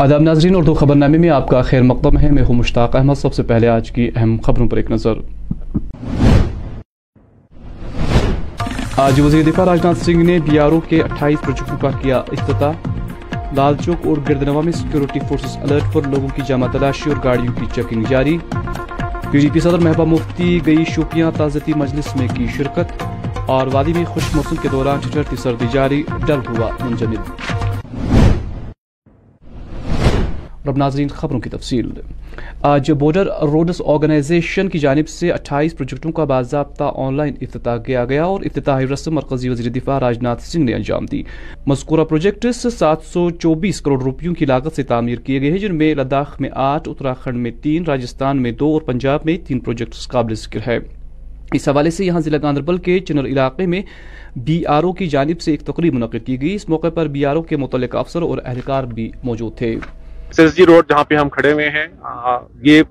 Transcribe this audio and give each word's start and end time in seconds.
آداب 0.00 0.20
ناظرین، 0.20 0.56
اردو 0.56 0.74
خبر 0.74 0.94
نامے 0.94 1.18
میں 1.18 1.30
آپ 1.30 1.48
کا 1.48 1.62
خیر 1.62 1.82
مقدم 1.82 2.18
ہے۔ 2.18 2.30
میں 2.30 2.42
ہوں 2.42 2.54
مشتاق 2.54 2.96
احمد۔ 2.96 3.14
سب 3.14 3.34
سے 3.34 3.42
پہلے 3.42 3.68
آج 3.68 3.90
کی 3.90 4.10
اہم 4.16 4.36
خبروں 4.42 4.68
پر 4.68 4.76
ایک 4.76 4.90
نظر۔ 4.90 5.12
آج 8.96 9.20
وزیر 9.20 9.42
دفاع 9.42 9.64
راجناتھ 9.64 9.98
سنگھ 9.98 10.24
نے 10.24 10.38
بی 10.50 10.58
آر 10.58 10.70
او 10.72 10.80
کے 10.80 11.02
اٹھائیس 11.02 11.40
پروجیکٹوں 11.40 11.78
کا 11.78 11.90
کیا 12.02 12.16
افتتاح۔ 12.16 12.72
لال 13.56 13.74
چوک 13.84 14.06
اور 14.06 14.16
گردنوا 14.28 14.62
میں 14.62 14.72
سیکیورٹی 14.72 15.20
فورسز 15.28 15.56
الرٹ 15.56 15.82
پر 15.92 16.02
لوگوں 16.08 16.28
کی 16.34 16.42
جامع 16.46 16.66
تلاشی 16.72 17.10
اور 17.10 17.16
گاڑیوں 17.24 17.60
کی 17.60 17.66
چیکنگ 17.74 18.04
جاری۔ 18.08 18.38
پی 19.30 19.40
جی 19.40 19.48
پی 19.52 19.60
صدر 19.60 19.78
محبوبہ 19.78 20.10
مفتی 20.10 20.60
گئی 20.66 20.84
شوپیاں 20.94 21.30
تازتی 21.36 21.72
مجلس 21.76 22.16
میں 22.16 22.28
کی 22.34 22.46
شرکت۔ 22.56 23.02
اور 23.46 23.66
وادی 23.72 23.92
میں 23.92 24.04
خوش 24.04 24.22
موسم 24.34 24.56
کے 24.62 24.68
دوران 24.72 24.98
چھٹی 25.02 25.36
سردی 25.36 25.66
جاری۔ 25.72 26.02
ڈر 26.26 26.36
ہوا 26.36 26.70
منجمد۔ 26.80 27.59
اب 30.70 30.76
ناظرین، 30.76 31.08
خبروں 31.08 31.40
کی 31.40 31.50
تفصیل۔ 31.50 31.90
آج 32.62 32.90
بورڈر 32.90 33.26
روڈس 33.52 33.80
آرگنائزیشن 33.86 34.68
کی 34.68 34.78
جانب 34.78 35.08
سے 35.08 35.30
اٹھائیس 35.32 35.76
پروجیکٹوں 35.76 36.12
کا 36.12 36.24
باضابطہ 36.24 36.92
آن 36.94 37.16
لائن 37.16 37.34
افتتاح 37.40 37.76
کیا 37.76 38.04
گیا 38.04 38.24
اور 38.24 38.40
افتتاحی 38.40 38.86
رسم 38.86 39.14
مرکزی 39.14 39.48
وزیر 39.48 39.72
دفاع 39.72 39.98
راج 40.00 40.18
ناتھ 40.22 40.42
سنگھ 40.42 40.64
نے 40.64 40.74
انجام 40.74 41.06
دی۔ 41.06 41.22
مذکورہ 41.66 42.04
پروجیکٹس 42.04 42.66
سات 42.78 43.02
سو 43.02 43.30
چوبیس 43.30 43.80
کروڑ 43.80 44.02
روپیوں 44.02 44.34
کی 44.34 44.46
لاگت 44.46 44.76
سے 44.76 44.82
تعمیر 44.82 45.18
کیے 45.18 45.40
گئے 45.40 45.50
ہیں، 45.50 45.58
جن 45.58 45.74
میں 45.74 45.94
لداخ 45.94 46.40
میں 46.40 46.50
آٹھ، 46.54 46.88
اتراکھنڈ 46.88 47.36
میں 47.36 47.50
تین، 47.62 47.84
راجستھان 47.84 48.42
میں 48.42 48.52
دو 48.52 48.72
اور 48.72 48.82
پنجاب 48.82 49.20
میں 49.24 49.36
تین 49.46 49.60
پروجیکٹس 49.60 50.08
قابل 50.08 50.34
ذکر 50.34 50.60
ہے 50.66 50.78
اس 51.52 51.68
حوالے 51.68 51.90
سے 51.90 52.04
یہاں 52.04 52.20
ضلع 52.20 52.38
گاندربل 52.42 52.76
کے 52.76 52.98
چنر 52.98 53.26
علاقے 53.26 53.66
میں 53.66 53.82
بی 54.36 54.66
آر 54.66 54.82
او 54.82 54.92
کی 54.92 55.06
جانب 55.06 55.40
سے 55.40 55.50
ایک 55.50 55.60
تقریب 55.60 55.94
منعقد 55.94 56.26
کی 56.26 56.40
گئی۔ 56.40 56.54
اس 56.54 56.68
موقع 56.68 56.88
پر 56.88 57.06
بی 57.06 57.24
آر 57.24 57.36
او 57.36 57.42
کے 57.42 57.56
متعلق 57.56 57.96
افسر 57.96 58.22
اور 58.22 58.38
اہلکار 58.44 58.84
بھی 58.84 59.10
موجود 59.22 59.56
تھے۔ 59.56 59.76
ایس 60.38 60.56
جی 60.56 60.66
روڈ 60.66 60.88
جہاں 60.88 61.04
پہ 61.04 61.14
ہم 61.14 61.28
کھڑے 61.28 61.52
ہوئے 61.52 61.68
ہیں 61.70 61.86
یہ 62.62 62.82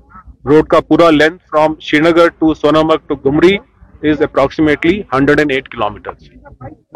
روڈ 0.46 0.68
کا 0.68 0.80
پورا 0.80 1.10
length 1.10 1.44
from 1.50 1.74
Srinagar 2.00 2.28
to 2.40 2.54
Sonamarg 2.54 3.08
to 3.08 3.16
Gumri 3.26 3.56
is 4.10 4.22
approximately 4.22 5.02
hundred 5.14 5.40
and 5.40 5.52
eight 5.52 5.68
kilometre 5.90 6.12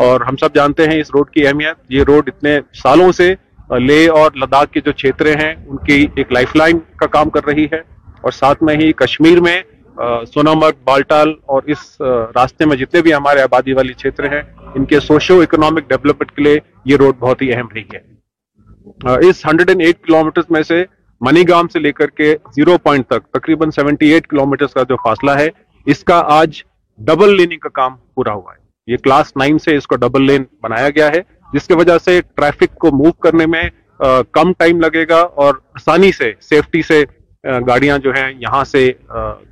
اور 0.05 0.21
ہم 0.21 0.35
سب 0.37 0.55
جانتے 0.55 0.87
ہیں 0.87 0.99
اس 0.99 1.11
روڈ 1.13 1.29
کی 1.29 1.47
اہمیت، 1.47 1.77
یہ 1.89 2.03
روڈ 2.07 2.29
اتنے 2.29 2.59
سالوں 2.81 3.11
سے 3.11 3.33
لے 3.79 4.07
اور 4.09 4.31
لداخ 4.41 4.71
کے 4.71 4.81
جو 4.85 4.91
چھیترے 4.91 5.33
ہیں، 5.33 5.53
ان 5.57 5.77
کی 5.85 6.05
ایک 6.15 6.31
لائف 6.31 6.55
لائن 6.55 6.79
کا 6.97 7.07
کام 7.07 7.29
کر 7.29 7.45
رہی 7.45 7.65
ہے۔ 7.71 7.79
اور 8.21 8.31
ساتھ 8.31 8.63
میں 8.63 8.75
ہی 8.75 8.91
کشمیر 8.97 9.41
میں 9.41 9.61
سونامرگ 10.33 10.83
بالٹال 10.83 11.33
اور 11.45 11.63
اس 11.73 11.79
راستے 12.35 12.65
میں 12.65 12.77
جتنے 12.77 13.01
بھی 13.01 13.13
ہمارے 13.13 13.41
آبادی 13.41 13.73
والی 13.73 13.93
چھیتر 13.93 14.31
ہیں، 14.33 14.41
ان 14.75 14.85
کے 14.85 14.99
سوشو 14.99 15.39
اکنامک 15.41 15.89
ڈیولپمنٹ 15.89 16.31
کے 16.31 16.43
لیے 16.43 16.59
یہ 16.85 16.97
روڈ 16.97 17.17
بہت 17.19 17.41
ہی 17.41 17.53
اہم 17.53 17.67
رہی 17.75 17.87
ہے۔ 17.93 17.99
اس 19.27 19.45
hundred 19.45 19.69
and 19.69 19.81
eight 19.81 20.05
kilo 20.05 20.23
metre 20.23 20.41
میں 20.49 20.61
سے 20.63 20.83
منی 21.21 21.43
گام 21.49 21.67
سے 21.67 21.79
لے 21.79 21.91
کر 21.91 22.09
کے 22.09 22.35
زیرو 22.55 22.77
پوائنٹ 22.77 23.07
تک، 23.07 23.27
تقریباً 23.33 23.69
سیونٹی 23.71 24.11
ایٹ 24.13 24.27
کلو 24.27 24.45
میٹر 24.45 24.67
کا 24.67 24.83
جو 24.89 24.95
فاصلہ 25.03 25.31
ہے، 25.39 25.47
اس 25.87 26.03
کا 26.03 26.21
آج 26.29 26.61
ڈبل 26.99 27.35
لیننگ 27.37 27.59
کا 27.59 27.69
کام 27.71 27.95
پورا 28.15 28.33
ہوا 28.33 28.53
ہے۔ 28.53 28.61
یہ 28.87 28.97
کلاس 29.03 29.35
نائن 29.37 29.59
سے 29.59 29.75
اس 29.77 29.87
کو 29.87 29.95
ڈبل 29.97 30.25
لین 30.27 30.43
بنایا 30.63 30.89
گیا 30.89 31.07
ہے، 31.07 31.21
جس 31.53 31.67
کی 31.67 31.73
وجہ 31.73 31.97
سے 32.05 32.19
ٹریفک 32.35 32.77
کو 32.79 32.91
موو 32.97 33.11
کرنے 33.23 33.45
میں 33.45 33.63
کم 34.31 34.51
ٹائم 34.57 34.79
لگے 34.81 35.07
گا 35.09 35.19
اور 35.35 35.55
آسانی 35.75 36.11
سے، 36.11 36.31
سیفٹی 36.41 36.81
سے 36.81 37.03
گاڑیاں 37.67 37.97
جو 37.97 38.11
ہیں 38.13 38.31
یہاں 38.39 38.63
سے 38.63 38.91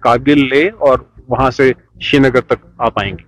کارگل 0.01 0.47
لے 0.49 0.67
اور 0.79 0.99
وہاں 1.27 1.49
سے 1.51 1.71
شری 1.99 2.19
نگر 2.19 2.41
تک 2.41 2.65
آ 2.77 2.89
پائیں 2.89 3.11
گی 3.11 3.23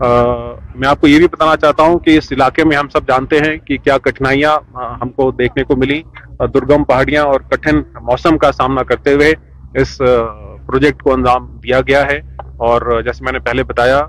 میں 0.00 0.88
آپ 0.88 1.00
کو 1.00 1.06
یہ 1.06 1.18
بھی 1.18 1.26
بتانا 1.32 1.56
چاہتا 1.56 1.82
ہوں 1.82 1.98
کہ 1.98 2.16
اس 2.18 2.32
علاقے 2.32 2.64
میں 2.64 2.76
ہم 2.76 2.88
سب 2.88 3.08
جانتے 3.08 3.38
ہیں 3.38 3.56
کہ 3.66 3.76
کیا 3.76 3.96
کٹھنائیاں 3.98 4.56
ہم 5.02 5.08
کو 5.08 5.30
دیکھنے 5.30 5.64
کو 5.64 5.76
ملی 5.76 6.00
درگم 6.54 6.84
پہاڑیاں 6.84 7.24
اور 7.24 7.40
کٹھن 7.50 7.82
موسم 8.02 8.38
کا 8.38 8.52
سامنا 8.52 8.82
کرتے 8.82 9.12
ہوئے 9.14 9.32
اس 9.80 9.96
پروجیکٹ 10.66 11.02
کو 11.02 11.12
انجام 11.12 11.46
دیا 11.64 11.80
گیا 11.80 12.04
ہے۔ 12.06 12.18
اور 12.66 13.02
جیسے 13.04 13.24
میں 13.24 13.32
نے 13.32 13.38
پہلے 13.38 13.62
بتایا 13.64 14.00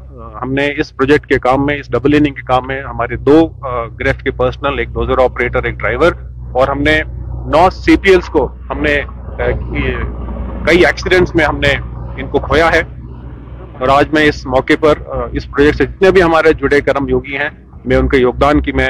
ہم 0.42 0.54
نے 0.54 0.68
اس 0.80 0.96
پروجیکٹ 0.96 1.26
کے 1.28 1.40
کام 1.40 1.66
میں، 1.66 1.76
اس 1.80 1.92
ڈبل 1.92 2.14
اننگ 2.16 2.34
کے 2.34 2.42
کام 2.48 2.68
میں 2.68 2.82
ہمارے 2.84 3.16
دو 3.30 3.38
گریف 4.00 4.22
کے 4.24 4.32
پرسنل، 4.38 4.80
ایک 4.80 4.90
ڈوزر 4.94 5.24
آپریٹر، 5.24 5.64
ایک 5.64 5.80
ڈرائیور، 5.80 6.12
اور 6.52 6.68
ہم 6.68 6.82
نے 6.82 7.00
نو 7.54 7.70
سی 7.74 7.96
پی 8.02 8.10
ایلس 8.10 8.30
کو 8.30 8.48
ہم 8.70 8.82
نے 8.84 8.96
کئی 10.68 10.86
ایکسیڈنٹس 10.86 11.36
میں 11.36 11.46
ہم 11.46 11.60
نے 11.60 11.74
ان 12.18 12.28
کو 12.30 12.40
کھویا 12.40 12.70
ہے۔ 12.74 12.82
اور 13.80 13.90
آج 13.90 14.14
میں 14.14 14.24
اس 14.28 14.46
موقع 14.46 14.74
پر 14.80 14.98
اس 15.34 15.50
پروجیکٹ 15.52 15.78
سے 15.78 15.86
جتنے 15.86 16.12
بھی 16.12 16.22
ہمارے 16.24 16.54
جڑے 16.60 16.80
کرم 16.82 17.08
یوگی 17.10 17.38
ہیں، 17.38 17.50
میں 17.86 17.98
ان 17.98 18.08
کے 18.10 18.18
یوگدان 18.18 18.62
کی 18.62 18.72
میں 18.72 18.88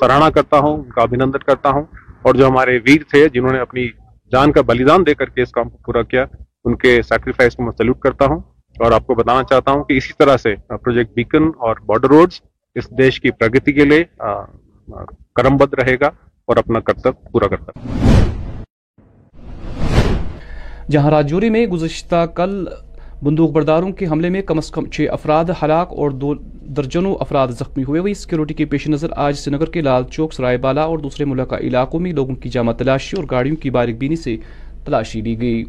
سراہنا 0.00 0.28
کرتا 0.30 0.58
ہوں، 0.58 0.76
ان 0.76 0.90
کا 0.90 1.02
ابھینندن 1.02 1.42
کرتا 1.46 1.70
ہوں 1.70 1.84
اور 2.22 2.34
جو 2.34 2.46
ہمارے 2.48 2.78
ویر 2.84 3.02
تھے 3.10 3.28
جنہوں 3.34 3.52
نے 3.52 3.60
اپنی 3.60 3.88
جان 4.32 4.52
کا 4.52 4.60
بلیدان 4.66 5.06
دے 5.06 5.14
کر 5.14 5.28
کے 5.34 5.42
اس 5.42 5.52
کام 5.52 5.68
کو 5.68 5.78
پورا 5.86 6.02
کیا، 6.02 6.24
ان 6.64 6.76
کے 6.76 7.00
سیکریفائس 7.08 7.56
کو 7.56 7.62
میں 7.62 7.92
کرتا 8.02 8.26
ہوں 8.26 8.40
اور 8.76 8.92
آپ 8.92 9.06
کو 9.06 9.14
بتانا 9.14 9.42
چاہتا 9.42 9.72
ہوں 9.72 9.84
کہ 9.84 9.96
اسی 9.96 10.12
طرح 10.18 10.36
سے 10.36 10.54
پروجیکٹ 10.68 11.14
بیکن 11.14 11.50
اور 11.58 11.76
بارڈر 11.86 12.08
روڈز 12.08 12.40
اس 12.76 12.90
دیش 12.98 13.20
کی 13.20 13.30
پرگتی 13.40 13.72
کے 13.72 13.84
لیے 13.84 14.04
کرم 15.36 15.56
بد 15.56 15.74
رہے 15.80 15.96
گا 16.00 16.10
اور 16.48 16.56
اپنا 16.56 16.80
کرتب 16.80 17.14
پورا 17.32 17.48
کرتا 17.48 17.72
جہاں 20.90 21.10
راجوری 21.10 21.50
میں 21.50 21.66
گزشتہ 21.66 22.24
کل 22.34 22.64
بندوق 23.22 23.50
برداروں 23.50 23.90
کے 23.92 24.06
حملے 24.06 24.28
میں 24.30 24.42
کم 24.42 24.58
از 24.58 24.70
کم 24.70 24.86
چھ 24.86 25.06
افراد 25.10 25.44
ہلاک 25.62 25.88
اور 25.90 26.10
دو 26.10 26.34
درجنوں 26.76 27.14
افراد 27.20 27.48
زخمی 27.48 27.84
ہوئے۔ 27.84 28.00
ہوئی 28.00 28.14
سیکیورٹی 28.14 28.54
کے 28.54 28.64
پیش 28.64 28.88
نظر 28.88 29.08
آج 29.16 29.36
سری 29.36 29.54
نگر 29.54 29.66
کے 29.66 29.80
لال 29.80 30.02
چوک، 30.10 30.32
سرائے 30.32 30.56
بالا 30.56 30.82
اور 30.82 30.98
دوسرے 30.98 31.24
ملکہ 31.24 31.54
علاقوں 31.54 32.00
میں 32.00 32.12
لوگوں 32.12 32.34
کی 32.34 32.48
جامع 32.48 32.72
تلاشی 32.72 33.16
اور 33.16 33.24
گاڑیوں 33.30 33.56
کی 33.56 33.70
باریک 33.70 33.98
بینی 33.98 34.16
سے 34.16 34.36
تلاشی 34.84 35.20
لی 35.20 35.40
گئی۔ 35.40 35.64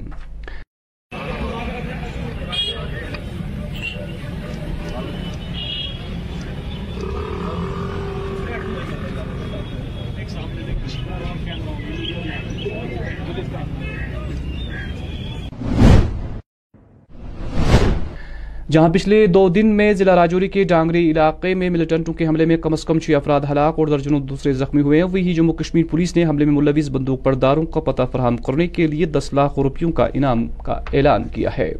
جہاں 18.71 18.89
پچھلے 18.89 19.27
دو 19.27 19.49
دن 19.49 19.67
میں 19.67 19.93
ضلع 19.93 20.15
راجوری 20.15 20.47
کے 20.47 20.63
ڈانگری 20.63 21.11
علاقے 21.11 21.53
میں 21.55 21.69
ملیٹنٹوں 21.69 22.13
کے 22.13 22.27
حملے 22.27 22.45
میں 22.45 22.57
کم 22.57 22.73
از 22.73 22.83
کم 22.85 22.99
چھ 22.99 23.11
افراد 23.11 23.41
ہلاک 23.51 23.79
اور 23.79 23.87
درجنوں 23.87 24.19
دوسرے 24.19 24.53
زخمی 24.53 24.81
ہوئے 24.81 25.01
ہیں۔ 25.01 25.07
وہی 25.11 25.33
جموں 25.33 25.53
کشمیر 25.53 25.85
پولیس 25.91 26.15
نے 26.15 26.25
حملے 26.25 26.45
میں 26.45 26.53
ملوث 26.53 26.89
بندوق 26.89 27.23
پرداروں 27.23 27.63
کا 27.63 27.79
پتہ 27.79 28.03
فراہم 28.11 28.37
کرنے 28.37 28.67
کے 28.67 28.87
لیے 28.87 29.05
دس 29.05 29.33
لاکھ 29.33 29.59
روپیوں 29.59 29.91
کا 29.91 30.07
انعام 30.13 30.47
کا 30.63 30.73
اعلان 30.93 31.23
کیا 31.23 31.49
ہے۔ 31.57 31.73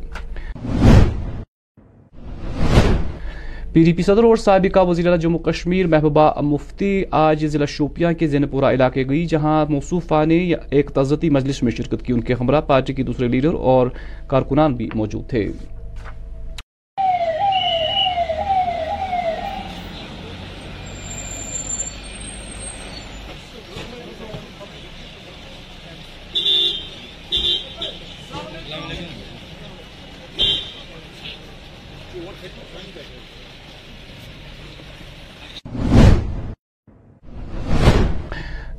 پی 3.73 3.83
ڈی 3.83 3.93
پی 3.93 4.03
صدر 4.03 4.23
اور 4.23 4.35
سابقہ 4.35 4.79
وزیر 4.79 5.05
اعلیٰ 5.05 5.19
جموں 5.19 5.39
کشمیر 5.39 5.87
محبوبہ 5.87 6.41
مفتی 6.41 7.03
آج 7.11 7.45
ضلع 7.47 7.65
شوپیاں 7.65 8.13
کے 8.13 8.27
زینپورہ 8.27 8.65
علاقے 8.65 9.03
گئی، 9.09 9.25
جہاں 9.25 9.65
موصوفہ 9.69 10.25
نے 10.25 10.53
ایک 10.71 10.89
تزتی 10.89 11.29
مجلس 11.29 11.63
میں 11.63 11.71
شرکت 11.71 12.03
کی۔ 12.03 12.13
ان 12.13 12.21
کے 12.21 12.33
ہمراہ 12.39 12.61
پارٹی 12.61 12.93
کے 12.93 13.03
دوسرے 13.03 13.27
لیڈر 13.27 13.53
اور 13.53 13.87
کارکنان 14.27 14.73
بھی 14.73 14.89
موجود 14.95 15.29
تھے۔ 15.29 15.47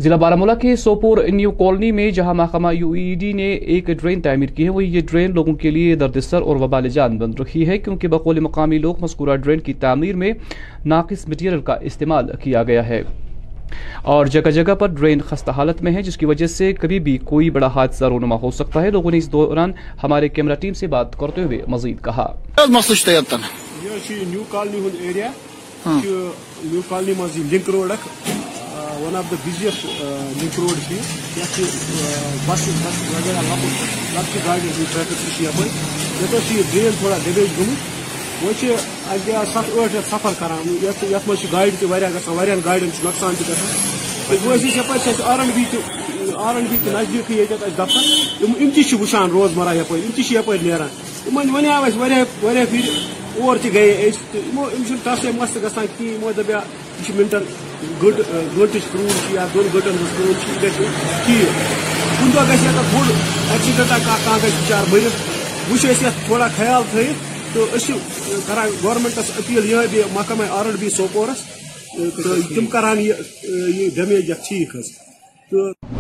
ضلع 0.01 0.17
بارہ 0.17 0.55
کے 0.61 0.77
سوپور 0.77 1.19
نیو 1.29 1.51
کالونی 1.51 1.93
میں 1.93 2.11
جہاں 2.11 2.35
محکمہ 2.35 2.75
یو 2.75 2.91
ای 2.93 3.15
ڈی 3.15 3.33
نے 3.33 3.53
ایک 3.53 3.87
ڈرین 3.87 4.21
تعمیر 4.23 4.49
کی 4.49 4.65
ہے 4.65 4.69
وہ 4.69 4.85
یہ 4.85 5.01
ڈرین 5.11 5.35
لوگوں 5.35 5.55
کے 5.55 5.71
لیے 5.71 5.95
دردسر 5.95 6.43
اور 6.43 6.57
وبال 6.57 6.89
جان 6.89 7.19
بن 7.19 7.31
رکھی 7.41 7.69
ہے 7.69 7.79
کیونکہ 7.79 8.09
بقول 8.09 8.41
مقامی 8.41 8.79
لوگ 8.79 8.95
مذکورہ 9.01 9.37
ڈرین 9.37 9.61
کی 9.61 9.75
تعمیر 9.75 10.17
میں 10.17 10.33
ناقص 10.85 11.29
مٹیریل 11.29 11.61
کا 11.61 11.75
استعمال 11.75 12.25
کیا 12.43 12.63
گیا 12.63 12.89
ہے۔ 12.89 13.03
اور 14.03 14.27
جگہ 14.27 14.51
جگہ 14.51 14.75
پر 14.75 14.87
ڈرین 14.87 15.21
خستہ 15.21 15.51
حالت 15.51 15.83
میں 15.83 15.93
ہے 15.93 16.03
جس 16.03 16.17
کی 16.17 16.27
وجہ 16.27 16.47
سے 16.47 16.73
کبھی 16.73 16.99
بھی 16.99 17.19
کوئی 17.25 17.51
بڑا 17.51 17.69
حادثہ 17.75 18.05
رونما 18.05 18.37
ہو 18.43 18.51
سکتا 18.51 18.83
ہے۔ 18.83 18.91
لوگوں 18.91 19.11
نے 19.11 19.19
اس 19.19 19.33
دوران 19.33 19.73
ہمارے 20.03 20.29
کیمرہ 20.29 20.55
ٹیم 20.55 20.75
سے 20.75 20.87
بات 20.87 21.19
کرتے 21.19 21.43
ہوئے 21.43 21.59
مزید 21.69 22.05
کہا۔ 22.05 22.35
جی 23.83 24.15
نیو 24.29 24.43
کالنی 24.49 24.79
ہند 24.79 25.01
ایریا۔ 25.01 25.31
نیو 25.87 26.81
کالنی 26.89 27.13
مزید 27.19 27.53
link 27.53 27.71
road 27.71 27.93
one 29.11 29.17
of 29.17 29.31
the 29.31 29.37
busiest 29.45 29.85
link 30.41 30.59
road 30.59 30.91
یتھ 31.37 31.61
بس 32.47 32.67
بس 32.83 32.99
وغیرہ 33.13 33.41
لۄکُٹ 33.43 34.15
لۄکچہِ 34.15 34.45
گاڑِ 34.47 34.59
ہٕنٛز 34.61 34.93
ٹریفِک 34.93 35.17
تہِ 35.23 35.37
چھِ 35.37 35.43
یہ 35.45 35.49
ییٚتٮ۪س 36.21 36.99
تھوڑا 36.99 37.17
ڈیمیج 37.25 37.59
گٔمٕژ 37.59 38.45
وہ 38.45 38.53
چھِ 38.61 38.69
سفر 40.11 40.33
کران 40.41 40.69
گاڑی 40.83 40.85
یَتھ 40.85 41.29
منٛز 41.29 41.41
چھِ 41.41 41.53
نقصان 41.53 41.75
تک 41.77 41.91
واریاہ 41.91 42.11
گژھان 42.11 42.37
واریاہَن 42.37 42.61
گاڑٮ۪ن 42.65 42.91
چھُ 42.97 43.05
R 45.25 45.39
N 45.39 45.51
B 45.55 45.65
R 46.37 46.55
N 46.55 46.67
B 46.71 46.77
تہِ 46.85 46.95
نزدیٖکٕے 46.95 47.35
دفتر 47.79 48.01
ان 48.41 48.53
یِم 48.61 48.71
تہِ 48.71 48.85
چھِ 48.89 49.01
وٕچھان 49.01 49.31
نیران 50.63 50.89
اور 53.41 53.57
تہِ 53.57 53.73
تو 53.73 53.99
أسۍ 54.09 54.17
تہٕ 54.33 55.63
گا 55.63 55.69
کھینچ 55.97 56.37
دپیا 56.37 56.61
یہ 57.07 57.13
منٹن 57.17 57.45
گنٹ 58.03 58.17
کٲم 58.93 59.09
چھِ 59.09 59.35
یا 59.35 59.47
دون 59.55 59.69
گنٹن 59.75 59.97
ہز 59.97 60.17
کرون 60.17 60.35
یہ 61.29 61.45
ٹھیک 62.17 62.21
کن 62.21 62.31
کانٛہہ 63.89 64.25
کانٛہہ 64.25 64.39
گژھِ 64.39 64.57
بِچار 64.57 64.85
مٔرِتھ 64.91 65.17
وۄنۍ 65.71 65.79
بچار 65.79 65.85
أسۍ 65.87 66.05
یَتھ 66.05 66.25
تھوڑا 66.27 66.49
خیال 66.57 66.83
تھوت 66.91 67.55
تو 67.55 67.67
کران 68.47 68.71
گورمنٹس 68.83 69.31
اپیل 69.39 69.71
یہ 69.71 70.03
محکمہ 70.13 70.45
آر 70.51 70.65
اینڈ 70.65 70.79
بی 70.81 70.91
سوپورس 70.91 71.45
تِم 72.55 72.67
کران 72.67 73.01
یہ 73.01 73.89
ڈیمیج 73.95 74.31
ٹھیک 74.49 74.77
حظ 74.77 74.91
تہٕ 75.51 76.00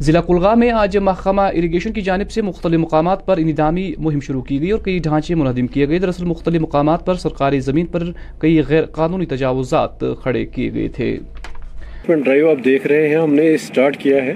ضلع 0.00 0.20
کلگام 0.20 0.58
میں 0.58 0.70
آج 0.70 0.96
محکمہ 0.96 1.42
اریگیشن 1.42 1.92
کی 1.92 2.00
جانب 2.00 2.30
سے 2.30 2.42
مختلف 2.42 2.78
مقامات 2.80 3.26
پر 3.26 3.36
انعامی 3.36 3.92
مہم 3.98 4.20
شروع 4.20 4.42
کی 4.42 4.60
گئی 4.60 4.70
اور 4.70 4.80
کئی 4.80 4.98
ڈھانچے 4.98 5.34
منہدم 5.34 5.66
کیے 5.66 5.88
گئے۔ 5.88 5.98
دراصل 5.98 6.24
مختلف 6.24 6.60
مقامات 6.62 7.06
پر 7.06 7.14
سرکاری 7.14 7.60
زمین 7.60 7.86
پر 7.86 8.02
کئی 8.38 8.60
غیر 8.68 8.84
قانونی 8.84 9.26
تجاوزات 9.26 10.04
کھڑے 10.22 10.44
کیے 10.44 10.72
گئے 10.74 10.88
تھے۔ 10.88 11.18
ڈرائیو 12.06 12.50
آپ 12.50 12.64
دیکھ 12.64 12.86
رہے 12.86 13.08
ہیں، 13.08 13.16
ہم 13.16 13.34
نے 13.34 13.54
اسٹارٹ 13.54 13.96
کیا 13.96 14.24
ہے۔ 14.24 14.34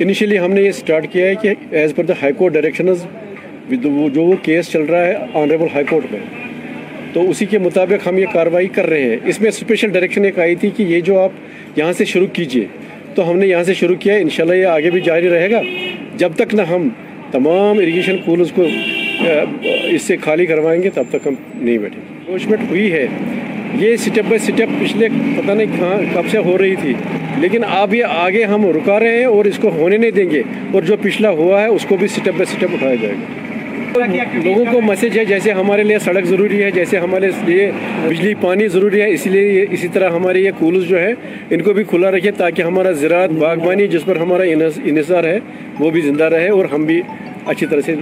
انیشلی 0.00 0.38
ہم 0.38 0.52
نے 0.52 0.62
یہ 0.62 0.68
اسٹارٹ 0.68 1.06
کیا 1.12 1.26
ہے 1.26 1.34
کہ 1.34 1.54
as 1.70 1.94
per 1.96 2.04
the 2.04 2.12
high 2.22 2.32
court 2.32 2.52
directions 2.52 2.98
جو 4.14 4.22
وہ 4.22 4.34
کیس 4.42 4.70
چل 4.70 4.82
رہا 4.82 5.06
ہے 5.06 5.14
آنریبل 5.34 5.66
ہائی 5.74 5.84
کورٹ 5.84 6.12
میں۔ 6.12 6.20
تو 7.12 7.30
اسی 7.30 7.46
کے 7.46 7.58
مطابق 7.58 8.08
ہم 8.08 8.18
یہ 8.18 8.26
کاروائی 8.32 8.68
کر 8.68 8.86
رہے 8.86 9.02
ہیں۔ 9.02 9.16
اس 9.24 9.40
میں 9.40 9.48
اسپیشل 9.48 9.88
ڈائریکشن 9.88 10.24
ایک 10.24 10.38
آئی 10.38 10.54
تھی 10.54 10.70
کہ 10.70 10.82
یہ 10.82 11.00
جو 11.00 11.20
آپ 11.20 11.30
یہاں 11.76 11.92
سے 11.92 12.04
شروع 12.04 12.26
کیجیے۔ 12.26 12.66
تو 13.16 13.30
ہم 13.30 13.38
نے 13.38 13.46
یہاں 13.46 13.64
سے 13.64 13.74
شروع 13.74 13.96
کیا 13.96 14.14
ہے۔ 14.14 14.20
انشاءاللہ 14.20 14.54
یہ 14.54 14.66
آگے 14.66 14.90
بھی 14.90 15.00
جاری 15.00 15.28
رہے 15.28 15.50
گا۔ 15.50 15.60
جب 16.16 16.32
تک 16.36 16.54
نہ 16.54 16.62
ہم 16.62 16.88
تمام 17.30 17.78
اریگیشن 17.78 18.16
پولز 18.24 18.52
کو 18.52 18.64
اس 19.84 20.02
سے 20.02 20.16
خالی 20.16 20.46
کروائیں 20.46 20.82
گے، 20.82 20.90
تب 20.90 21.04
تک 21.10 21.26
ہم 21.26 21.34
نہیں 21.54 21.78
بیٹھیں۔ 21.78 22.02
گے 22.02 22.14
انکروچمنٹ 22.18 22.70
ہوئی 22.70 22.92
ہے۔ 22.92 23.06
یہ 23.78 23.92
اسٹیپ 23.92 24.24
بائی 24.28 24.34
اسٹیپ 24.34 24.68
پچھلے 24.80 25.08
پتہ 25.36 25.52
نہیں 25.52 25.66
کہاں، 25.78 26.14
کب 26.14 26.22
سے 26.30 26.38
ہو 26.38 26.58
رہی 26.58 26.74
تھی۔ 26.76 26.94
لیکن 27.38 27.60
اب 27.68 27.94
یہ 27.94 28.04
آگے 28.04 28.44
ہم 28.44 28.66
رکا 28.66 29.00
رہے 29.00 29.18
ہیں 29.18 29.24
اور 29.24 29.44
اس 29.44 29.58
کو 29.58 29.68
ہونے 29.68 29.96
نہیں 29.96 30.10
دیں 30.10 30.30
گے۔ 30.30 30.42
اور 30.72 30.82
جو 30.82 30.96
پچھلا 31.02 31.30
ہوا 31.30 31.62
ہے، 31.62 31.66
اس 31.66 31.86
کو 31.88 31.96
بھی 31.96 32.04
اسٹیپ 32.04 32.34
بائی 32.34 32.52
اسٹیپ 32.52 32.70
اٹھایا 32.72 32.94
جائے 32.94 33.14
گا۔ 33.14 33.55
لوگوں 33.96 34.64
کو 34.72 34.80
میسج 34.80 35.18
ہے 35.18 35.24
جیسے 35.24 35.52
ہمارے 35.52 35.82
لیے 35.82 35.98
سڑک 35.98 36.24
ضروری 36.24 36.62
ہے 36.62 36.70
جیسے 36.70 36.98
ہمارے 36.98 37.30
لیے 37.46 37.70
بجلی 38.06 38.34
پانی 38.40 38.68
ضروری 38.68 39.00
ہے 39.00 39.08
اسی 39.10 39.30
لیے 39.30 39.66
اسی 39.70 39.88
طرح 39.88 40.10
ہمارے 40.10 40.40
یہ 40.40 40.50
کولز 40.58 40.84
جو 40.84 41.00
ہے 41.00 41.12
ان 41.50 41.62
کو 41.62 41.72
بھی 41.72 41.84
کھلا 41.84 42.10
رکھے 42.10 42.30
تاکہ 42.30 42.62
ہمارا 42.62 42.90
زراعت 42.92 43.30
باغبانی 43.30 43.86
جس 43.88 44.04
پر 44.04 44.16
ہمارا 44.16 44.42
انحصار 44.84 45.24
ہے 45.24 45.38
وہ 45.80 45.90
بھی 45.90 46.00
زندہ 46.00 46.24
رہے 46.24 46.48
اور 46.48 46.64
ہم 46.64 46.84
بھی 46.84 47.00
اچھی 47.46 47.66
طرح 47.66 47.80
سے 47.80 47.94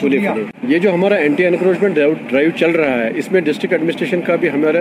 کھلے 0.00 0.18
پھلے۔ 0.18 0.42
یہ 0.68 0.78
جو 0.78 0.94
ہمارا 0.94 1.14
اینٹی 1.14 1.46
انکروچمنٹ 1.46 1.94
ڈرائیو 2.30 2.50
چل 2.56 2.70
رہا 2.70 2.98
ہے 3.04 3.10
اس 3.14 3.32
میں 3.32 3.40
ڈسٹرکٹ 3.40 3.72
ایڈمنسٹریشن 3.72 4.20
کا 4.20 4.36
بھی 4.36 4.50
ہمارا 4.50 4.80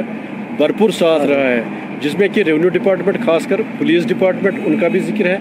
بھرپور 0.57 0.89
ساتھ 0.89 1.25
رہا 1.27 1.49
ہے 1.49 1.61
جس 2.01 2.17
میں 2.19 2.27
کہ 2.27 2.43
ریونیو 2.43 2.69
ڈپارٹمنٹ 2.69 3.25
خاص 3.25 3.47
کر 3.47 3.61
پولیس 3.77 4.07
ڈپارٹمنٹ 4.07 4.59
ان 4.65 4.77
کا 4.79 4.87
بھی 4.87 4.99
ذکر 4.99 5.25
ہے 5.25 5.37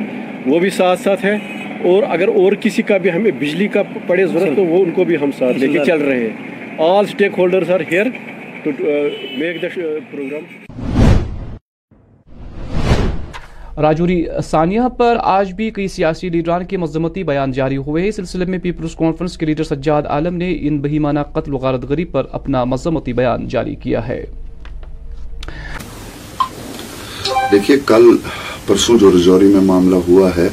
وہ 0.46 0.58
بھی 0.58 0.70
ساتھ 0.70 1.00
ساتھ 1.00 1.24
ہے 1.24 1.36
اور 1.84 2.02
اگر 2.08 2.28
اور 2.28 2.52
کسی 2.60 2.82
کا 2.82 2.96
بھی 2.96 3.12
ہمیں 3.12 3.30
بجلی 3.30 3.68
کا 3.68 3.82
پڑے 4.06 4.26
ضرورت 4.26 4.56
تو 4.56 4.64
وہ 4.64 4.84
ان 4.84 4.90
کو 4.90 5.04
بھی 5.04 5.16
ہم 5.22 5.30
ساتھ 5.38 5.58
لے 5.58 5.68
کے 5.68 5.84
چل 5.86 6.02
رہے 6.02 6.20
ہیں۔ 6.20 6.78
All 6.78 7.04
stakeholders 7.38 7.70
are 7.70 7.80
here 7.90 8.06
to 8.62 8.70
make 9.38 9.62
the 9.62 9.68
programme 10.10 10.44
Rajouri 13.82 14.24
ثانیہ 14.44 14.80
پر 14.98 15.16
آج 15.22 15.52
بھی 15.52 15.70
کئی 15.70 15.88
سیاسی 15.88 16.28
لیڈران 16.28 16.64
کے 16.64 16.76
مذمتی 16.76 17.22
بیان 17.24 17.52
جاری 17.52 17.76
ہوئے 17.76 18.02
ہیں۔ 18.04 18.10
سلسلے 18.10 18.44
میں 18.44 18.58
پیپلز 18.58 18.94
کانفرنس 18.96 19.36
کے 19.38 19.46
لیڈر 19.46 19.64
سجاد 19.64 20.02
عالم 20.08 20.36
نے 20.36 20.56
ان 20.60 20.78
بہیمانہ 20.82 21.20
قتل 21.32 21.54
و 21.54 21.56
غارت 21.56 21.88
گری 21.90 22.04
پر 22.04 22.26
اپنا 22.32 22.64
مذمتی 22.64 23.12
بیان 23.12 23.48
جاری 23.48 23.74
کیا 23.74 24.06
ہے۔ 24.08 24.24
دیکھیے 27.52 27.76
کل 27.86 28.16
پرسوں 28.66 28.98
جو 28.98 29.10
رجوری 29.10 29.46
میں 29.46 29.60
معاملہ 29.60 29.96
ہوا 30.08 30.30
ہے 30.36 30.48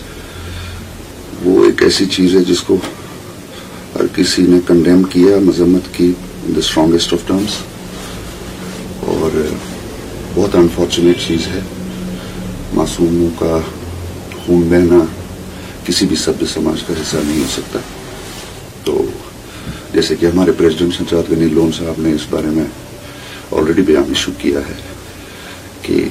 ایک 1.83 1.91
ایسی 1.91 2.05
چیز 2.05 2.35
ہے 2.35 2.43
جس 2.43 2.61
کو 2.61 2.77
ہر 3.95 4.01
کسی 4.15 4.41
نے 4.41 4.59
کنڈیم 4.67 5.03
کیا، 5.03 5.39
مذمت 5.39 5.93
کی 5.93 6.13
in 6.45 6.55
the 6.55 6.59
strongest 6.59 7.13
of 7.13 7.27
terms 7.27 7.57
اور 8.99 9.41
بہت 10.35 10.55
انفارچونیٹ 10.55 11.17
چیز 11.27 11.47
ہے۔ 11.47 11.59
معصوموں 12.73 13.29
کا 13.39 13.59
خون 14.45 14.61
بہنا 14.61 15.05
کسی 15.85 16.05
بھی 16.05 16.15
سبز 16.15 16.53
سماج 16.53 16.83
کا 16.83 16.93
حصہ 17.01 17.17
نہیں 17.25 17.39
ہو 17.39 17.47
سکتا۔ 17.53 17.79
تو 18.83 19.05
جیسے 19.93 20.15
کہ 20.15 20.25
ہمارے 20.25 20.51
پریزیڈنٹ 20.51 20.95
سنچاد 20.95 21.31
گنی 21.31 21.45
لون 21.45 21.71
صاحب 21.71 22.01
نے 22.01 22.11
اس 22.11 22.25
بارے 22.29 22.47
میں 22.47 22.65
آلریڈی 23.51 23.81
بیان 23.81 24.03
ایشو 24.07 24.31
کیا 24.37 24.59
ہے 24.59 24.81
کہ 25.81 26.05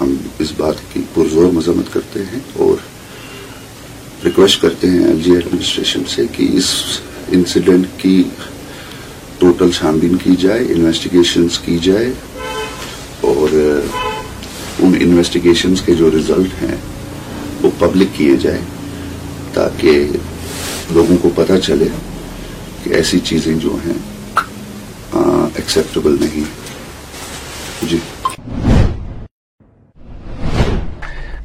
ہم 0.00 0.14
اس 0.38 0.52
بات 0.56 0.74
کی 0.92 1.00
پرزور 1.14 1.52
مذمت 1.52 1.94
کرتے 1.94 2.20
ہیں 2.32 2.40
اور 2.52 2.93
ریکویسٹ 4.24 4.60
کرتے 4.60 4.88
ہیں 4.88 5.04
ایل 5.06 5.20
جی 5.22 5.32
ایڈمنسٹریشن 5.32 6.04
سے 6.08 6.22
کہ 6.32 6.48
اس 6.54 6.70
انسیڈنٹ 7.30 7.86
کی 7.98 8.22
ٹوٹل 9.38 9.70
چھانبین 9.70 10.16
کی 10.18 10.36
جائے 10.38 10.64
انویسٹیگیشنز 10.66 11.58
کی 11.58 11.78
جائے 11.82 12.12
اور 13.22 13.48
uh, 13.50 13.80
ان 14.80 14.94
انویسٹیگیشنز 15.00 15.82
کے 15.82 15.94
جو 15.94 16.10
ریزلٹ 16.10 16.62
ہیں 16.62 16.76
وہ 17.62 17.70
پبلک 17.78 18.16
کیے 18.16 18.36
جائے 18.36 18.60
تاکہ 19.54 20.08
لوگوں 20.90 21.16
کو 21.22 21.30
پتہ 21.34 21.58
چلے 21.62 21.88
کہ 22.84 22.94
ایسی 22.94 23.20
چیزیں 23.24 23.54
جو 23.58 23.76
ہیں 23.86 23.98
uh, 25.14 25.48
ایکسیپٹیبل 25.54 26.16
نہیں 26.20 26.52
جی۔ 27.82 27.98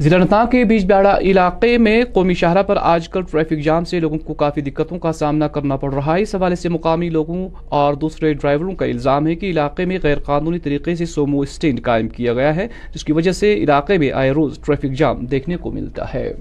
ضلع 0.02 0.18
نتاں 0.18 0.46
کے 0.46 0.64
بیچ 0.64 0.86
بیاڑا 0.86 1.18
علاقے 1.22 1.78
میں 1.78 2.04
قومی 2.14 2.34
شاہراہ 2.34 2.64
پر 2.64 2.78
آج 2.82 3.10
کل 3.10 3.22
ٹریفک 3.32 3.64
جام 3.64 3.86
سے 3.86 4.00
لوگوں 4.00 4.18
کو 4.18 4.34
کافی 4.34 4.62
دقتوں 4.62 5.00
کا 5.00 5.12
سامنا 5.12 5.48
کرنا 5.48 5.76
پڑ 5.76 5.94
رہا 5.94 6.16
ہے۔ 6.16 6.22
اس 6.22 6.36
حوالے 6.36 6.56
سے 6.56 6.70
مقامی 6.70 7.10
لوگوں 7.10 7.50
اور 7.70 7.94
دوسرے 7.94 8.34
ڈرائیوروں 8.34 8.76
کا 8.76 8.86
الزام 8.86 9.28
ہے 9.28 9.36
کہ 9.36 9.46
علاقے 9.46 9.86
میں 9.86 9.98
غیر 10.04 10.20
قانونی 10.20 10.60
طریقے 10.60 10.96
سے 10.96 11.06
سومو 11.06 11.40
اسٹینڈ 11.40 11.82
قائم 11.82 12.08
کیا 12.08 12.34
گیا 12.34 12.56
ہے، 12.56 12.68
جس 12.96 13.04
کی 13.04 13.14
وجہ 13.14 13.32
سے 13.32 13.54
علاقے 13.54 13.98
میں 13.98 14.12
آئے 14.12 14.32
روز 14.32 14.60
ٹریفک 14.60 14.92
جام 14.98 15.26
دیکھنے 15.26 15.58
کو 15.58 15.72
ملتا 15.72 16.14
ہے۔ 16.14 16.34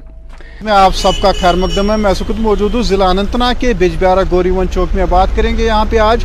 میں 0.62 0.72
آپ 0.72 0.94
سب 0.94 1.12
کا 1.22 1.32
خیر 1.32 1.54
مقدم 1.54 1.90
ہے۔ 1.90 1.96
میں 1.96 2.14
سکت 2.14 2.40
موجود 2.40 2.74
ہوں۔ 2.74 2.82
ضلع 2.82 3.06
انتنا 3.06 3.52
کے 3.52 3.72
بیج 3.78 3.92
بیارہ 3.98 4.20
گوری 4.30 4.50
ون 4.50 4.68
چوک 4.68 4.94
میں 4.94 5.06
بات 5.10 5.28
کریں 5.36 5.56
گے۔ 5.56 5.66
یہاں 5.66 5.84
پہ 5.90 5.98
آج 5.98 6.24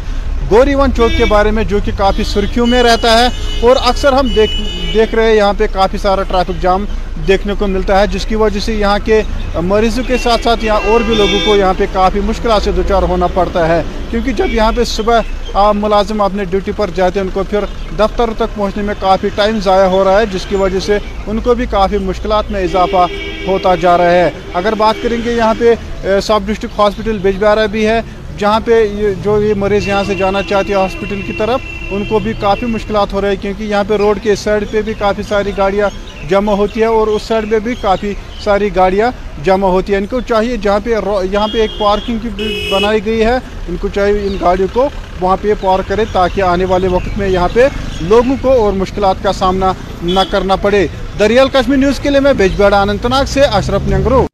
گوری 0.51 0.73
ون 0.75 0.93
چوک 0.95 1.17
کے 1.17 1.25
بارے 1.25 1.51
میں 1.51 1.63
جو 1.63 1.79
کہ 1.85 1.91
کافی 1.97 2.23
سرخیوں 2.23 2.65
میں 2.67 2.81
رہتا 2.83 3.17
ہے 3.17 3.27
اور 3.67 3.75
اکثر 3.83 4.13
ہم 4.13 4.27
دیکھ 4.35 4.51
دیکھ 4.93 5.13
رہے 5.15 5.27
ہیں 5.27 5.35
یہاں 5.35 5.53
پہ 5.57 5.67
کافی 5.73 5.97
سارا 5.97 6.23
ٹریفک 6.23 6.61
جام 6.61 6.85
دیکھنے 7.27 7.53
کو 7.59 7.67
ملتا 7.67 7.99
ہے 7.99 8.07
جس 8.07 8.25
کی 8.25 8.35
وجہ 8.35 8.59
سے 8.59 8.73
یہاں 8.73 8.97
کے 9.05 9.21
مریضوں 9.61 10.03
کے 10.07 10.17
ساتھ 10.23 10.43
ساتھ 10.43 10.65
یہاں 10.65 10.79
اور 10.89 11.01
بھی 11.05 11.15
لوگوں 11.15 11.39
کو 11.45 11.55
یہاں 11.55 11.73
پہ 11.77 11.85
کافی 11.93 12.19
مشکلات 12.25 12.63
سے 12.63 12.71
دوچار 12.71 13.03
ہونا 13.09 13.27
پڑتا 13.33 13.67
ہے۔ 13.67 13.81
کیونکہ 14.09 14.31
جب 14.31 14.53
یہاں 14.53 14.71
پہ 14.75 14.83
صبح 14.83 15.61
ملازم 15.75 16.21
اپنے 16.21 16.45
ڈیوٹی 16.51 16.71
پر 16.75 16.89
جاتے 16.95 17.19
ہیں 17.19 17.25
ان 17.25 17.31
کو 17.33 17.43
پھر 17.49 17.65
دفتر 17.99 18.29
تک 18.37 18.55
پہنچنے 18.55 18.83
میں 18.83 18.93
کافی 18.99 19.29
ٹائم 19.35 19.59
ضائع 19.63 19.87
ہو 19.89 20.03
رہا 20.03 20.19
ہے 20.19 20.25
جس 20.33 20.45
کی 20.49 20.55
وجہ 20.55 20.79
سے 20.85 20.97
ان 21.27 21.39
کو 21.43 21.53
بھی 21.55 21.65
کافی 21.71 21.97
مشکلات 22.05 22.51
میں 22.51 22.63
اضافہ 22.63 23.05
ہوتا 23.47 23.75
جا 23.81 23.97
رہا 23.97 24.11
ہے۔ 24.11 24.29
اگر 24.53 24.75
بات 24.77 25.03
کریں 25.03 25.17
گے 25.25 25.33
یہاں 25.33 25.53
پہ 25.59 25.73
سب 26.23 26.39
ڈسٹرکٹ 26.45 26.79
ہاسپٹل 26.79 27.17
بجبارہ 27.21 27.67
بھی 27.71 27.85
ہے 27.87 28.01
جہاں 28.37 28.59
پہ 28.65 28.85
جو 29.23 29.41
یہ 29.41 29.53
مریض 29.57 29.87
یہاں 29.87 30.03
سے 30.07 30.15
جانا 30.15 30.41
چاہتے 30.49 30.73
ہیں 30.73 30.79
ہاسپٹل 30.79 31.21
کی 31.25 31.33
طرف، 31.33 31.59
ان 31.91 32.03
کو 32.09 32.19
بھی 32.19 32.33
کافی 32.39 32.65
مشکلات 32.65 33.13
ہو 33.13 33.21
رہی 33.21 33.29
ہے 33.29 33.35
کیونکہ 33.35 33.63
یہاں 33.63 33.83
پہ 33.87 33.97
روڈ 33.97 34.19
کے 34.23 34.35
سائڈ 34.35 34.63
پہ 34.71 34.81
بھی 34.81 34.93
کافی 34.99 35.23
ساری 35.29 35.51
گاڑیاں 35.57 35.89
جمع 36.29 36.53
ہوتی 36.55 36.81
ہے 36.81 36.85
اور 36.85 37.07
اس 37.07 37.21
سائڈ 37.27 37.49
پہ 37.51 37.59
بھی 37.59 37.75
کافی 37.81 38.13
ساری 38.43 38.69
گاڑیاں 38.75 39.09
جمع 39.43 39.67
ہوتی 39.67 39.93
ہیں۔ 39.93 39.99
ان 39.99 40.05
کو 40.05 40.19
چاہیے 40.27 40.57
جہاں 40.57 40.79
پہ 40.83 40.89
یہاں 41.31 41.47
پہ 41.53 41.61
ایک 41.61 41.77
پارکنگ 41.79 42.17
کی 42.21 42.69
بنائی 42.71 43.05
گئی 43.05 43.23
ہے۔ 43.25 43.37
ان 43.69 43.75
کو 43.81 43.87
چاہیے 43.95 44.27
ان 44.27 44.37
گاڑیوں 44.41 44.67
کو 44.73 44.89
وہاں 45.21 45.37
پہ 45.41 45.53
پارک 45.61 45.87
کرے 45.87 46.05
تاکہ 46.13 46.41
آنے 46.43 46.65
والے 46.65 46.87
وقت 46.87 47.17
میں 47.17 47.29
یہاں 47.29 47.49
پہ 47.53 47.67
لوگوں 48.01 48.35
کو 48.41 48.51
اور 48.63 48.73
مشکلات 48.73 49.23
کا 49.23 49.33
سامنا 49.33 49.73
نہ 50.03 50.19
کرنا 50.31 50.55
پڑے۔ 50.55 50.85
دریال 51.19 51.49
کشمیر 51.53 51.77
نیوز 51.77 51.99
کے 51.99 52.09
لیے 52.09 52.19
میں 52.19 52.33
بیجبیڑ 52.33 52.73
اننت 52.73 53.05
ناگ 53.05 53.25
سے 53.27 53.41
اشرف 53.41 53.87
نگرو 53.89 54.25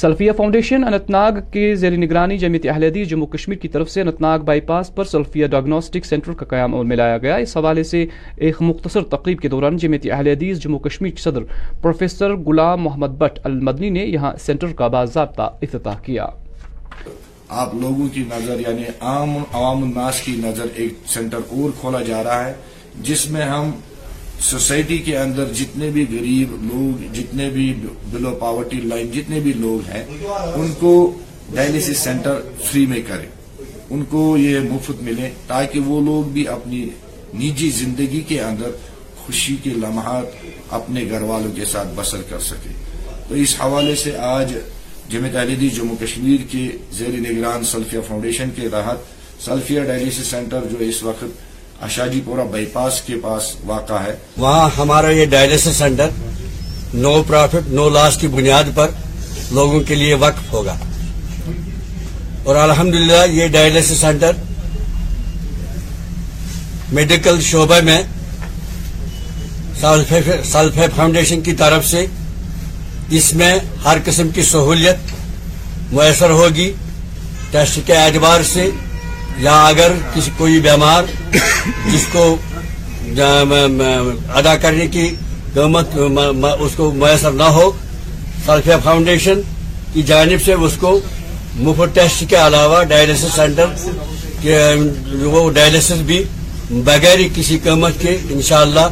سلفیہ 0.00 0.32
فاؤنڈیشن 0.36 0.84
انت 0.84 1.08
ناگ 1.10 1.32
کے 1.52 1.74
زیر 1.76 1.96
نگرانی 1.96 2.36
جمعیت 2.38 2.66
اہل 2.70 2.82
حدیث 2.84 3.08
جموں 3.08 3.26
کشمیر 3.26 3.58
کی 3.58 3.68
طرف 3.68 3.90
سے 3.90 4.00
انت 4.00 4.20
ناگ 4.20 4.38
بائی 4.38 4.60
پاس 4.68 4.94
پر 4.94 5.04
سلفیہ 5.04 5.46
ڈائگنوسٹک 5.46 6.04
سینٹر 6.04 6.32
کا 6.32 6.46
قیام 6.46 6.74
اور 6.74 6.84
ملایا 6.84 7.18
گیا۔ 7.18 7.36
اس 7.36 7.56
حوالے 7.56 7.82
سے 7.82 8.04
ایک 8.36 8.62
مختصر 8.62 9.02
تقریب 9.10 9.40
کے 9.40 9.48
دوران 9.48 9.76
جمعیت 9.76 10.06
اہل 10.12 10.26
حدیث 10.26 10.58
جموں 10.58 10.78
کشمیر 10.78 11.10
کے 11.10 11.22
صدر 11.22 11.42
پروفیسر 11.82 12.34
غلام 12.46 12.82
محمد 12.82 13.18
بٹ 13.18 13.38
المدنی 13.44 13.90
نے 13.90 14.04
یہاں 14.04 14.32
سینٹر 14.40 14.72
کا 14.72 14.86
باضابطہ 14.86 15.50
افتتاح 15.62 15.98
کیا۔ 16.02 16.26
آپ 17.48 17.74
لوگوں 17.74 18.08
کی 18.14 18.24
نظر 18.30 18.60
یعنی 18.60 18.84
عام 19.00 19.36
عوام 19.52 19.82
الناس 19.82 20.20
کی 20.20 20.40
نظر 20.44 20.66
ایک 20.74 20.92
سینٹر 21.06 21.38
اور 21.50 21.70
کھولا 21.80 22.02
جا 22.02 22.24
رہا 22.24 22.44
ہے، 22.46 22.52
جس 23.02 23.30
میں 23.30 23.42
ہم 23.42 23.70
سوسائٹی 24.40 24.98
کے 24.98 25.16
اندر 25.18 25.52
جتنے 25.52 25.88
بھی 25.90 26.04
غریب 26.10 26.52
لوگ، 26.62 27.02
جتنے 27.14 27.48
بھی 27.50 27.72
بلو 28.10 28.30
پاورٹی 28.30 28.80
لائن، 28.80 29.10
جتنے 29.10 29.40
بھی 29.40 29.52
لوگ 29.52 29.88
ہیں، 29.90 30.04
ان 30.54 30.72
کو 30.78 30.92
ڈائلسس 31.54 31.98
سینٹر 31.98 32.40
فری 32.62 32.86
میں 32.86 33.00
کریں۔ 33.06 33.26
ان 33.90 34.04
کو 34.04 34.36
یہ 34.38 34.58
مفت 34.60 35.02
ملے 35.02 35.30
تاکہ 35.46 35.80
وہ 35.80 36.00
لوگ 36.00 36.30
بھی 36.32 36.46
اپنی 36.48 36.88
نجی 37.34 37.70
زندگی 37.70 38.20
کے 38.28 38.40
اندر 38.40 38.70
خوشی 39.16 39.56
کے 39.62 39.70
لمحات 39.70 40.26
اپنے 40.70 41.04
گھر 41.10 41.22
والوں 41.22 41.56
کے 41.56 41.64
ساتھ 41.64 41.88
بسر 41.94 42.22
کر 42.28 42.38
سکے 42.38 42.72
تو 43.28 43.34
اس 43.34 43.54
حوالے 43.60 43.94
سے 43.96 44.16
آج 44.16 44.54
جمعیت 45.08 45.36
علیدی 45.36 45.68
جموں 45.68 45.96
کشمیر 46.00 46.46
کے 46.50 46.66
زیر 46.92 47.18
نگران 47.20 47.64
سلفیہ 47.64 48.00
فاؤنڈیشن 48.08 48.50
کے 48.56 48.68
تحت 48.68 49.44
سلفیہ 49.44 49.80
ڈائلسس 49.80 50.26
سینٹر 50.26 50.64
جو 50.70 50.78
اس 50.78 51.02
وقت 51.02 51.49
اشاجی 51.80 52.20
پورا 52.24 52.42
بائی 52.42 52.66
پاس 52.66 53.00
کے 53.02 53.14
پاس 53.22 53.42
واقع 53.64 53.92
ہے۔ 53.92 54.16
وہاں 54.36 54.68
ہمارا 54.78 55.10
یہ 55.10 55.26
dialysis 55.26 55.76
centre 55.76 56.08
no 56.94 57.22
profit 57.22 57.68
no 57.68 57.88
loss 57.88 58.16
کی 58.16 58.26
بنیاد 58.26 58.64
پر 58.74 58.88
لوگوں 59.50 59.80
کے 59.80 59.94
لیے 59.94 60.14
وقف 60.14 60.52
ہوگا۔ 60.52 60.76
اور 62.44 62.56
الحمدللہ 62.56 63.30
یہ 63.30 63.46
ڈائلسس 63.46 64.00
سینٹر 64.00 64.32
میڈیکل 66.92 67.40
شعبے 67.40 67.80
میں 67.80 68.02
سلفے 69.80 70.86
فاؤنڈیشن 70.96 71.40
کی 71.40 71.52
طرف 71.52 71.86
سے 71.86 72.06
اس 73.10 73.32
میں 73.32 73.58
ہر 73.84 73.98
قسم 74.04 74.28
کی 74.28 74.42
سہولیت 74.42 74.96
میسر 75.92 76.30
ہوگی۔ 76.30 76.72
ٹیسٹ 77.50 77.78
کے 77.86 77.96
اعتبار 77.96 78.42
سے 78.42 78.70
یا 79.38 79.66
اگر 79.66 79.92
کسی 80.14 80.30
کوئی 80.36 80.60
بیمار 80.60 81.04
جس 81.32 82.06
کو 82.12 82.24
ادا 84.38 84.54
کرنے 84.62 84.86
کی 84.92 85.08
قیمت 85.54 85.96
اس 86.60 86.72
کو 86.76 86.90
میسر 86.96 87.32
نہ 87.32 87.48
ہو 87.56 87.70
سلفیا 88.46 88.76
فاؤنڈیشن 88.84 89.40
کی 89.92 90.02
جانب 90.10 90.42
سے 90.44 90.52
اس 90.52 90.76
کو 90.80 90.98
مفت 91.56 91.94
ٹیسٹ 91.94 92.24
کے 92.28 92.36
علاوہ 92.36 92.82
ڈائلسس 92.90 93.34
سینٹر 93.36 95.24
وہ 95.24 95.50
ڈائلسس 95.54 96.00
بھی 96.06 96.22
بغیر 96.70 97.18
کسی 97.34 97.58
قیمت 97.64 98.00
کے 98.00 98.16
انشاءاللہ 98.30 98.86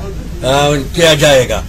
کیا 0.94 1.12
جائے 1.20 1.48
گا۔ 1.48 1.60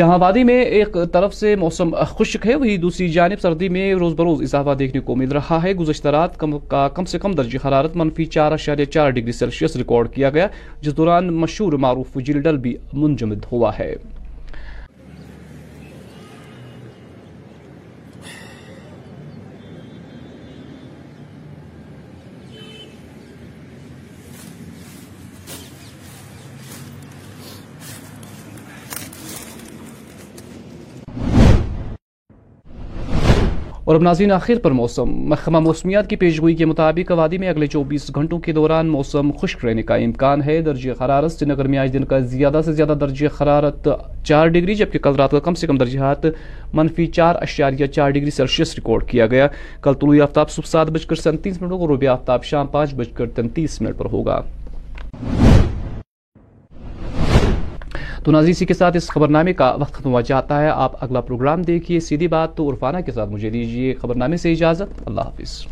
جہاں 0.00 0.18
وادی 0.18 0.42
میں 0.44 0.60
ایک 0.62 0.96
طرف 1.12 1.34
سے 1.34 1.54
موسم 1.56 1.94
خشک 2.08 2.46
ہے، 2.46 2.54
وہی 2.54 2.76
دوسری 2.76 3.08
جانب 3.08 3.40
سردی 3.40 3.68
میں 3.68 3.92
روز 3.94 4.14
بروز 4.16 4.42
اضافہ 4.42 4.74
دیکھنے 4.74 5.00
کو 5.00 5.14
مل 5.16 5.32
رہا 5.32 5.58
ہے۔ 5.62 5.72
گزشتہ 5.74 6.08
رات 6.08 6.38
کا 6.68 6.86
کم 6.94 7.04
سے 7.04 7.18
کم 7.18 7.32
درجہ 7.32 7.66
حرارت 7.66 7.96
منفی 7.96 8.24
چار 8.36 8.52
اشاریہ 8.52 8.84
چار 8.84 9.10
ڈگری 9.10 9.32
سیلسیس 9.32 9.76
ریکارڈ 9.76 10.12
کیا 10.14 10.30
گیا، 10.30 10.46
جس 10.80 10.96
دوران 10.96 11.32
مشہور 11.34 11.72
معروف 11.84 12.16
جلڈل 12.26 12.56
بھی 12.56 12.76
منجمد 12.92 13.44
ہوا 13.52 13.72
ہے۔ 13.78 13.94
اور 33.90 33.96
اب 33.96 34.02
ناظرین 34.02 34.32
آخر 34.32 34.58
پر 34.62 34.70
موسم۔ 34.70 35.10
محکمہ 35.28 35.60
موسمیات 35.60 36.10
کی 36.10 36.16
پیشگوئی 36.16 36.54
کے 36.54 36.64
مطابق 36.64 37.10
وادی 37.16 37.38
میں 37.38 37.48
اگلے 37.48 37.66
چوبیس 37.66 38.14
گھنٹوں 38.14 38.38
کے 38.38 38.52
دوران 38.52 38.88
موسم 38.88 39.30
خشک 39.40 39.64
رہنے 39.64 39.82
کا 39.82 39.94
امکان 39.94 40.42
ہے۔ 40.42 40.60
درجہ 40.60 40.90
حرارت 41.00 41.32
سری 41.32 41.48
نگر 41.48 41.68
میں 41.68 41.78
آج 41.78 41.92
دن 41.92 42.04
کا 42.04 42.18
زیادہ 42.18 42.60
سے 42.64 42.72
زیادہ 42.72 42.94
درجہ 43.00 43.26
حرارت 43.40 43.88
چار 44.24 44.46
ڈگری، 44.46 44.74
جبکہ 44.74 44.98
کل 44.98 45.14
رات 45.14 45.30
کا 45.30 45.38
کم 45.38 45.54
سے 45.54 45.66
کم 45.66 45.76
درجہ 45.76 45.98
حرارت 45.98 46.26
منفی 46.74 47.06
چار 47.06 47.34
اشاریہ 47.40 47.86
چار 47.86 48.10
ڈگری 48.10 48.30
سیلسیس 48.30 48.74
ریکارڈ 48.74 49.08
کیا 49.08 49.26
گیا۔ 49.26 49.48
کل 49.82 49.94
طلوع 49.94 50.22
آفتاب 50.22 50.50
صبح 50.50 50.68
سات 50.68 50.90
بج 50.90 51.06
کر 51.06 51.16
سینتیس 51.16 51.62
منٹ 51.62 51.72
اور 51.72 51.88
روبی 51.88 52.06
آفتاب 52.06 52.44
شام 52.44 52.66
پانچ 52.66 52.94
بج 52.94 53.08
کر 53.08 53.26
تینتیس 53.26 53.80
منٹ 53.80 53.98
پر 53.98 54.04
ہوگا۔ 54.04 54.40
تو 58.22 58.32
ناظرین 58.32 58.50
اسی 58.50 58.66
کے 58.66 58.74
ساتھ 58.74 58.96
اس 58.96 59.08
خبر 59.08 59.28
نامے 59.28 59.52
کا 59.52 59.76
وقت 59.80 59.92
ختم 59.92 60.10
ہوا 60.10 60.22
چاہتا 60.22 60.62
ہے۔ 60.62 60.68
آپ 60.68 61.04
اگلا 61.04 61.20
پروگرام 61.20 61.62
دیکھیے، 61.62 62.00
سیدھی 62.00 62.28
بات 62.28 62.56
تو 62.56 62.70
عرفانہ 62.70 62.98
کے 63.06 63.12
ساتھ 63.12 63.30
مجھے 63.30 63.50
دیجیے 63.50 63.94
خبر 63.94 64.14
نامے 64.14 64.36
سے 64.36 64.52
اجازت۔ 64.52 65.02
اللہ 65.06 65.20
حافظ۔ 65.20 65.66